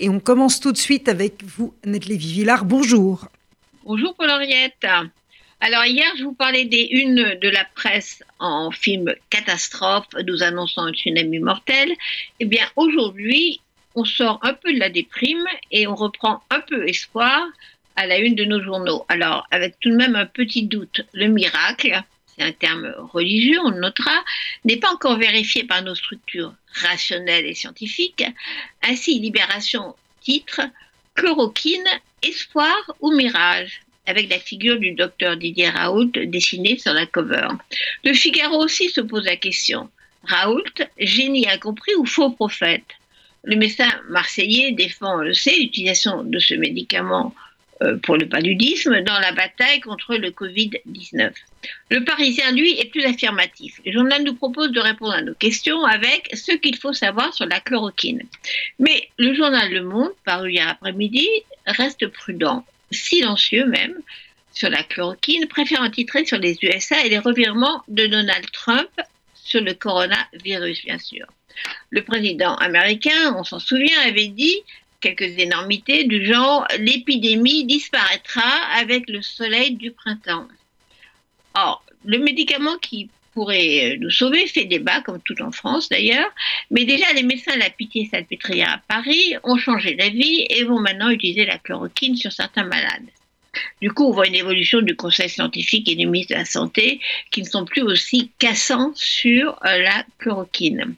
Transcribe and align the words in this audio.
Et 0.00 0.08
on 0.08 0.20
commence 0.20 0.60
tout 0.60 0.70
de 0.70 0.76
suite 0.76 1.08
avec 1.08 1.42
vous, 1.42 1.74
Annette 1.84 2.06
Lévy-Villard. 2.06 2.64
Bonjour. 2.64 3.26
Bonjour 3.84 4.14
Paul-Henriette. 4.14 4.86
Alors 5.60 5.84
hier, 5.86 6.06
je 6.16 6.22
vous 6.22 6.34
parlais 6.34 6.66
des 6.66 6.86
unes 6.92 7.36
de 7.42 7.48
la 7.48 7.64
presse 7.74 8.22
en 8.38 8.70
film 8.70 9.12
catastrophe, 9.28 10.06
nous 10.24 10.44
annonçant 10.44 10.82
un 10.82 10.92
tsunami 10.92 11.40
mortel. 11.40 11.92
Eh 12.38 12.44
bien, 12.44 12.64
aujourd'hui, 12.76 13.60
on 13.96 14.04
sort 14.04 14.38
un 14.42 14.54
peu 14.54 14.72
de 14.72 14.78
la 14.78 14.88
déprime 14.88 15.44
et 15.72 15.88
on 15.88 15.96
reprend 15.96 16.44
un 16.50 16.60
peu 16.60 16.88
espoir 16.88 17.44
à 17.96 18.06
la 18.06 18.18
une 18.18 18.36
de 18.36 18.44
nos 18.44 18.62
journaux. 18.62 19.04
Alors, 19.08 19.48
avec 19.50 19.80
tout 19.80 19.90
de 19.90 19.96
même 19.96 20.14
un 20.14 20.26
petit 20.26 20.66
doute, 20.66 21.00
le 21.12 21.26
miracle, 21.26 22.00
un 22.40 22.52
terme 22.52 22.94
religieux, 23.12 23.58
on 23.64 23.70
notera, 23.70 24.24
n'est 24.64 24.76
pas 24.76 24.92
encore 24.92 25.18
vérifié 25.18 25.64
par 25.64 25.82
nos 25.82 25.94
structures 25.94 26.54
rationnelles 26.82 27.46
et 27.46 27.54
scientifiques. 27.54 28.24
Ainsi, 28.82 29.18
Libération 29.18 29.94
titre 30.20 30.62
Chloroquine, 31.14 31.88
espoir 32.22 32.76
ou 33.00 33.12
mirage 33.12 33.80
avec 34.06 34.30
la 34.30 34.38
figure 34.38 34.78
du 34.78 34.92
docteur 34.92 35.36
Didier 35.36 35.68
Raoult 35.68 36.12
dessinée 36.12 36.78
sur 36.78 36.92
la 36.92 37.06
cover. 37.06 37.48
Le 38.04 38.14
Figaro 38.14 38.62
aussi 38.62 38.88
se 38.88 39.00
pose 39.00 39.24
la 39.24 39.36
question. 39.36 39.90
Raoult, 40.24 40.82
génie 40.98 41.48
incompris 41.48 41.94
ou 41.96 42.06
faux 42.06 42.30
prophète? 42.30 42.86
Le 43.44 43.56
médecin 43.56 43.88
marseillais 44.08 44.72
défend, 44.72 45.18
on 45.18 45.22
le 45.22 45.34
sait, 45.34 45.56
l'utilisation 45.58 46.24
de 46.24 46.38
ce 46.38 46.54
médicament 46.54 47.34
pour 48.02 48.16
le 48.16 48.28
paludisme 48.28 49.00
dans 49.02 49.18
la 49.18 49.32
bataille 49.32 49.80
contre 49.80 50.16
le 50.16 50.30
Covid-19. 50.30 51.32
Le 51.90 52.04
Parisien, 52.04 52.50
lui, 52.52 52.78
est 52.78 52.90
plus 52.90 53.04
affirmatif. 53.04 53.80
Le 53.84 53.92
journal 53.92 54.22
nous 54.24 54.34
propose 54.34 54.72
de 54.72 54.80
répondre 54.80 55.12
à 55.12 55.22
nos 55.22 55.34
questions 55.34 55.84
avec 55.84 56.28
ce 56.34 56.52
qu'il 56.52 56.76
faut 56.76 56.92
savoir 56.92 57.32
sur 57.34 57.46
la 57.46 57.60
chloroquine. 57.60 58.22
Mais 58.78 59.08
le 59.18 59.34
journal 59.34 59.72
Le 59.72 59.82
Monde, 59.82 60.10
paru 60.24 60.52
hier 60.52 60.68
après-midi, 60.68 61.28
reste 61.66 62.08
prudent, 62.08 62.64
silencieux 62.90 63.66
même, 63.66 63.94
sur 64.52 64.70
la 64.70 64.82
chloroquine, 64.82 65.46
préférant 65.46 65.90
titrer 65.90 66.24
sur 66.24 66.38
les 66.38 66.56
USA 66.62 67.04
et 67.04 67.08
les 67.08 67.18
revirements 67.18 67.82
de 67.88 68.06
Donald 68.06 68.50
Trump 68.52 68.88
sur 69.34 69.60
le 69.60 69.74
coronavirus, 69.74 70.84
bien 70.84 70.98
sûr. 70.98 71.26
Le 71.90 72.02
président 72.02 72.54
américain, 72.56 73.34
on 73.36 73.44
s'en 73.44 73.58
souvient, 73.58 74.00
avait 74.06 74.28
dit 74.28 74.62
quelques 75.00 75.38
énormités 75.38 76.04
du 76.04 76.24
genre 76.24 76.66
l'épidémie 76.78 77.64
disparaîtra 77.64 78.50
avec 78.76 79.08
le 79.08 79.22
soleil 79.22 79.72
du 79.72 79.90
printemps. 79.92 80.48
Or, 81.54 81.84
le 82.04 82.18
médicament 82.18 82.76
qui 82.78 83.10
pourrait 83.32 83.96
nous 84.00 84.10
sauver 84.10 84.46
fait 84.46 84.64
débat, 84.64 85.00
comme 85.02 85.20
tout 85.20 85.40
en 85.42 85.52
France 85.52 85.88
d'ailleurs, 85.88 86.30
mais 86.70 86.84
déjà 86.84 87.12
les 87.12 87.22
médecins 87.22 87.54
de 87.54 87.60
la 87.60 87.70
pitié 87.70 88.08
salpêtrière 88.10 88.72
à 88.72 88.78
Paris 88.88 89.34
ont 89.44 89.56
changé 89.56 89.94
d'avis 89.94 90.46
et 90.50 90.64
vont 90.64 90.80
maintenant 90.80 91.10
utiliser 91.10 91.46
la 91.46 91.58
chloroquine 91.58 92.16
sur 92.16 92.32
certains 92.32 92.64
malades. 92.64 93.06
Du 93.80 93.92
coup, 93.92 94.06
on 94.06 94.12
voit 94.12 94.26
une 94.26 94.34
évolution 94.34 94.80
du 94.82 94.96
Conseil 94.96 95.28
scientifique 95.28 95.88
et 95.88 95.94
du 95.94 96.06
ministre 96.06 96.34
de 96.34 96.38
la 96.38 96.44
Santé 96.44 97.00
qui 97.30 97.42
ne 97.42 97.48
sont 97.48 97.64
plus 97.64 97.82
aussi 97.82 98.30
cassants 98.38 98.92
sur 98.94 99.58
euh, 99.64 99.78
la 99.78 100.04
chloroquine. 100.18 100.94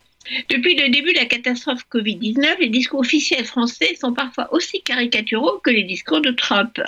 Depuis 0.48 0.74
le 0.76 0.90
début 0.90 1.12
de 1.12 1.18
la 1.18 1.24
catastrophe 1.24 1.84
Covid-19, 1.90 2.58
les 2.60 2.68
discours 2.68 3.00
officiels 3.00 3.44
français 3.44 3.96
sont 3.96 4.12
parfois 4.12 4.52
aussi 4.52 4.82
caricaturaux 4.82 5.58
que 5.64 5.70
les 5.70 5.82
discours 5.82 6.20
de 6.20 6.30
Trump. 6.30 6.80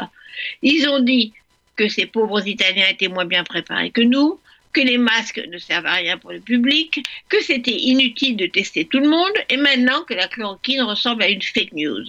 Ils 0.63 0.89
ont 0.89 1.01
dit 1.01 1.33
que 1.77 1.89
ces 1.89 2.07
pauvres 2.07 2.47
Italiens 2.47 2.87
étaient 2.89 3.09
moins 3.09 3.25
bien 3.25 3.45
préparés 3.45 3.91
que 3.91 4.03
nous, 4.03 4.39
que 4.73 4.81
les 4.81 4.99
masques 4.99 5.43
ne 5.51 5.59
servent 5.59 5.87
à 5.87 5.95
rien 5.95 6.19
pour 6.19 6.33
le 6.33 6.41
public, 6.41 7.03
que 7.29 7.43
c'était 7.43 7.77
inutile 7.77 8.37
de 8.37 8.47
tester 8.47 8.85
tout 8.85 9.01
le 9.01 9.09
monde, 9.09 9.33
et 9.49 9.57
maintenant 9.57 10.03
que 10.03 10.15
la 10.15 10.29
chloroquine 10.29 10.83
ressemble 10.83 11.23
à 11.23 11.29
une 11.29 11.43
fake 11.43 11.73
news. 11.73 12.05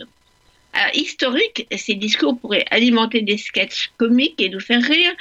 Alors, 0.73 0.95
historique, 0.95 1.67
ces 1.75 1.95
discours 1.95 2.39
pourraient 2.39 2.65
alimenter 2.71 3.21
des 3.21 3.37
sketchs 3.37 3.91
comiques 3.97 4.41
et 4.41 4.49
nous 4.49 4.59
faire 4.59 4.81
rire 4.81 5.13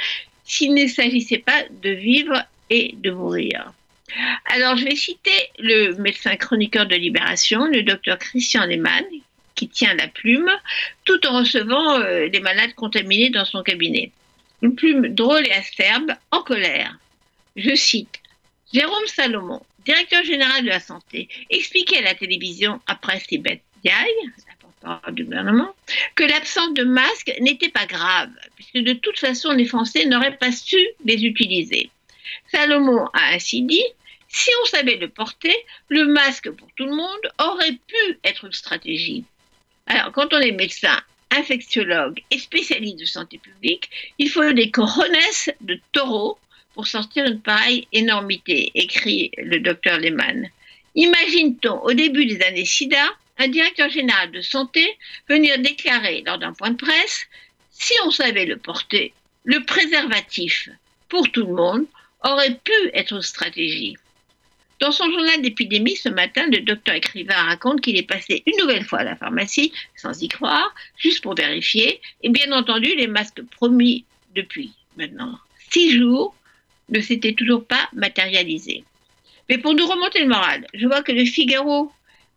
s'il 0.44 0.75
ne 0.75 0.87
s'agissait 0.87 1.39
pas 1.39 1.64
de 1.83 1.91
vivre 1.91 2.42
et 2.70 2.94
de 2.97 3.10
mourir. 3.10 3.72
Alors, 4.46 4.76
je 4.76 4.84
vais 4.84 4.96
citer 4.96 5.30
le 5.58 5.94
médecin 5.94 6.36
chroniqueur 6.36 6.86
de 6.86 6.94
Libération, 6.94 7.66
le 7.66 7.82
docteur 7.82 8.18
Christian 8.18 8.66
Lehmann, 8.66 9.04
qui 9.54 9.68
tient 9.68 9.94
la 9.94 10.08
plume, 10.08 10.50
tout 11.04 11.26
en 11.26 11.38
recevant 11.38 12.00
euh, 12.00 12.26
les 12.26 12.40
malades 12.40 12.74
contaminés 12.74 13.30
dans 13.30 13.44
son 13.44 13.62
cabinet. 13.62 14.10
Une 14.60 14.74
plume 14.74 15.08
drôle 15.08 15.46
et 15.46 15.52
acerbe, 15.52 16.12
en 16.30 16.42
colère. 16.42 16.96
Je 17.56 17.74
cite 17.74 18.20
Jérôme 18.72 19.06
Salomon, 19.06 19.62
directeur 19.84 20.24
général 20.24 20.64
de 20.64 20.69
la 20.69 20.80
santé, 20.80 21.28
expliquait 21.50 21.98
à 21.98 22.02
la 22.02 22.14
télévision 22.14 22.80
après 22.86 23.20
ces 23.28 23.38
bêtes 23.38 23.62
du 25.12 25.24
gouvernement, 25.24 25.74
que 26.14 26.24
l'absence 26.24 26.74
de 26.74 26.84
masques 26.84 27.32
n'était 27.40 27.69
pas 27.69 27.86
grave, 27.86 28.30
puisque 28.56 28.78
de 28.78 28.92
toute 28.94 29.19
façon 29.19 29.52
les 29.52 29.64
Français 29.64 30.06
n'auraient 30.06 30.36
pas 30.36 30.52
su 30.52 30.78
les 31.04 31.24
utiliser. 31.24 31.90
Salomon 32.50 33.06
a 33.12 33.34
ainsi 33.34 33.62
dit 33.62 33.84
si 34.28 34.50
on 34.62 34.66
savait 34.66 34.97
le 34.97 35.09
porter, 35.09 35.55
le 35.88 36.06
masque 36.06 36.50
pour 36.50 36.69
tout 36.75 36.87
le 36.87 36.94
monde 36.94 37.33
aurait 37.38 37.78
pu 37.87 38.19
être 38.25 38.47
une 38.47 38.53
stratégie. 38.53 39.25
Alors, 39.87 40.10
quand 40.12 40.32
on 40.32 40.41
est 40.41 40.53
médecin, 40.53 40.99
infectiologue 41.31 42.22
et 42.31 42.38
spécialiste 42.38 42.99
de 42.99 43.05
santé 43.05 43.38
publique, 43.38 43.91
il 44.19 44.31
faut 44.31 44.53
des 44.53 44.71
coronesses 44.71 45.50
de 45.61 45.78
taureaux 45.93 46.38
pour 46.75 46.87
sortir 46.87 47.27
une 47.27 47.41
pareille 47.41 47.87
énormité, 47.93 48.71
écrit 48.75 49.31
le 49.37 49.61
docteur 49.61 49.99
Lehmann. 49.99 50.49
Imagine-t-on, 50.94 51.81
au 51.82 51.93
début 51.93 52.25
des 52.25 52.43
années 52.43 52.65
SIDA, 52.65 53.11
un 53.38 53.49
directeur 53.49 53.91
général 53.91 54.31
de 54.31 54.41
santé 54.41 54.97
venir 55.28 55.59
déclarer 55.59 56.22
lors 56.25 56.38
d'un 56.38 56.53
point 56.53 56.71
de 56.71 56.77
presse, 56.77 57.27
si 57.71 57.94
on 58.06 58.11
savait 58.11 58.47
le 58.47 58.56
porter, 58.56 59.12
le 59.44 59.65
préservatif 59.65 60.69
pour 61.09 61.31
tout 61.31 61.47
le 61.47 61.55
monde 61.55 61.87
aurait 62.25 62.55
pu 62.55 62.72
être 62.93 63.12
une 63.12 63.22
stratégie. 63.22 63.97
Dans 64.81 64.91
son 64.91 65.10
journal 65.10 65.43
d'épidémie 65.43 65.97
ce 65.97 66.09
matin, 66.09 66.47
le 66.50 66.60
docteur 66.60 66.97
écrivain 66.97 67.34
raconte 67.34 67.81
qu'il 67.81 67.97
est 67.97 68.03
passé 68.03 68.43
une 68.47 68.59
nouvelle 68.59 68.84
fois 68.84 69.00
à 69.00 69.05
la 69.05 69.16
pharmacie, 69.16 69.72
sans 69.97 70.21
y 70.22 70.28
croire, 70.28 70.75
juste 70.99 71.22
pour 71.22 71.34
vérifier, 71.34 72.00
et 72.22 72.28
bien 72.28 72.50
entendu, 72.53 72.94
les 72.97 73.06
masques 73.06 73.43
promis 73.43 74.05
depuis 74.34 74.72
maintenant 74.97 75.38
six 75.72 75.97
jours 75.97 76.34
ne 76.91 77.00
s'étaient 77.00 77.32
toujours 77.32 77.65
pas 77.65 77.88
matérialisés. 77.93 78.84
Mais 79.49 79.59
pour 79.59 79.75
nous 79.75 79.87
remonter 79.87 80.21
le 80.21 80.28
moral, 80.28 80.66
je 80.75 80.87
vois 80.87 81.03
que 81.03 81.12
le 81.12 81.25
Figaro 81.25 81.91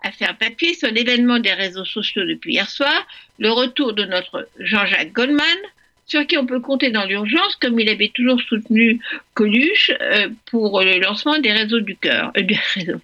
a 0.04 0.12
fait 0.12 0.26
un 0.26 0.34
papier 0.34 0.74
sur 0.74 0.90
l'événement 0.90 1.40
des 1.40 1.54
réseaux 1.54 1.86
sociaux 1.86 2.26
depuis 2.26 2.54
hier 2.54 2.70
soir, 2.70 3.08
le 3.40 3.52
retour 3.52 3.94
de 3.94 4.06
notre 4.06 4.48
Jean-Jacques 4.60 5.14
Goldman, 5.14 5.60
sur 6.06 6.26
qui 6.28 6.38
on 6.38 6.46
peut 6.46 6.60
compter 6.60 6.92
dans 6.92 7.06
l'urgence, 7.06 7.56
comme 7.56 7.80
il 7.80 7.90
avait 7.90 8.12
toujours 8.14 8.40
soutenu 8.42 9.00
Coluche 9.34 9.92
euh, 10.02 10.30
pour 10.46 10.82
le 10.82 11.00
lancement 11.00 11.40
des 11.40 11.52
réseaux 11.52 11.80
du 11.80 11.96
cœur, 11.96 12.32
euh, 12.38 12.42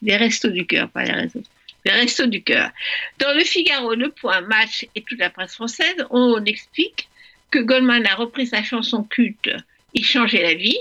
des, 0.01 0.15
restos 0.15 0.49
du 0.49 0.65
cœur, 0.65 0.89
restos 1.85 2.27
du 2.27 2.43
cœur. 2.43 2.69
Dans 3.19 3.35
le 3.35 3.43
Figaro, 3.43 3.95
Le 3.95 4.09
Point, 4.09 4.41
Match 4.41 4.87
et 4.95 5.01
toute 5.01 5.19
la 5.19 5.29
presse 5.29 5.53
française, 5.53 6.05
on 6.11 6.43
explique 6.45 7.07
que 7.49 7.59
Goldman 7.59 8.05
a 8.05 8.15
repris 8.15 8.47
sa 8.47 8.63
chanson 8.63 9.03
culte 9.03 9.49
Il 9.93 10.05
changeait 10.05 10.43
la 10.43 10.53
vie, 10.53 10.77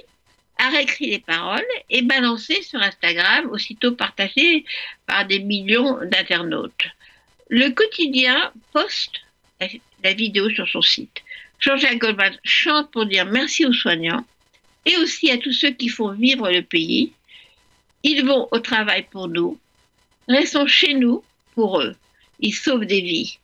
a 0.59 0.69
réécrit 0.69 1.11
les 1.11 1.19
paroles 1.21 1.65
et 1.89 2.03
balancé 2.03 2.63
sur 2.63 2.83
Instagram, 2.83 3.49
aussitôt 3.51 3.93
partagé 3.93 4.67
par 5.07 5.27
des 5.27 5.39
millions 5.39 5.99
d'internautes. 6.05 6.87
Le 7.49 7.71
quotidien 7.71 8.53
poste 8.73 9.23
la 10.03 10.13
vidéo 10.13 10.49
sur 10.51 10.69
son 10.69 10.83
site. 10.83 11.23
Jean-Jacques 11.61 11.99
Goldman 11.99 12.37
chante 12.43 12.91
pour 12.91 13.07
dire 13.07 13.27
merci 13.27 13.67
aux 13.67 13.73
soignants 13.73 14.25
et 14.87 14.97
aussi 14.97 15.31
à 15.31 15.39
tous 15.39 15.53
ceux 15.53 15.71
qui 15.71 15.89
font 15.89 16.13
vivre 16.13 16.51
le 16.51 16.63
pays. 16.63 17.13
Ils 18.03 18.25
vont 18.25 18.49
au 18.51 18.59
travail 18.61 19.07
pour 19.11 19.29
nous. 19.29 19.59
Restons 20.27 20.67
chez 20.67 20.95
nous 20.95 21.23
pour 21.55 21.81
eux. 21.81 21.95
Ils 22.41 22.55
sauvent 22.55 22.87
des 22.87 23.03
vies. 23.03 23.39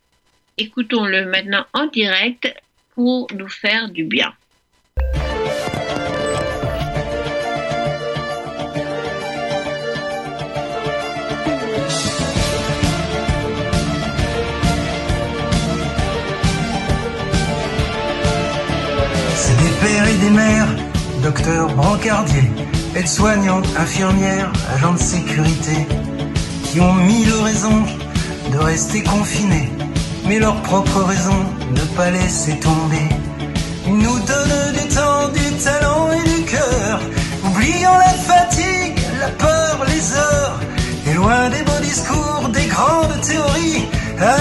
Écoutons-le 0.57 1.27
maintenant 1.27 1.67
en 1.75 1.87
direct 1.87 2.53
pour 2.95 3.29
nous 3.35 3.49
faire 3.49 3.91
du 3.91 4.05
bien. 4.05 4.35
Pères 19.87 20.09
et 20.09 20.19
des 20.25 20.31
mères, 20.31 20.73
docteurs, 21.23 21.69
brancardiers, 21.75 22.51
aides-soignantes, 22.97 23.69
infirmières, 23.79 24.51
agents 24.75 24.95
de 24.95 25.05
sécurité, 25.15 25.79
qui 26.65 26.81
ont 26.81 26.95
mille 26.95 27.33
raisons 27.49 27.83
de 28.53 28.59
rester 28.59 29.03
confinés, 29.03 29.71
mais 30.27 30.39
leur 30.41 30.61
propre 30.63 30.99
raison 31.13 31.39
de 31.71 31.81
ne 31.81 31.87
pas 31.99 32.11
laisser 32.11 32.59
tomber. 32.59 33.09
Ils 33.87 33.99
nous 34.07 34.19
donnent 34.31 34.73
du 34.79 34.87
temps, 34.97 35.29
du 35.41 35.47
talent 35.65 36.09
et 36.19 36.25
du 36.35 36.41
cœur, 36.55 37.01
oubliant 37.45 37.99
la 38.07 38.15
fatigue, 38.31 38.99
la 39.21 39.31
peur, 39.45 39.75
les 39.93 40.05
heures, 40.23 40.59
et 41.09 41.15
loin 41.15 41.49
des 41.51 41.63
beaux 41.63 41.83
discours, 41.91 42.49
des 42.53 42.67
grandes 42.75 43.21
théories, 43.21 43.85
à 44.19 44.37